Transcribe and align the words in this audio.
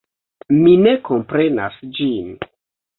Mi 0.61 0.73
ne 0.87 0.95
komprenas 1.11 1.81
ĝin. 2.01 2.37